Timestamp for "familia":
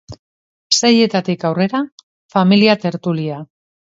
2.37-2.77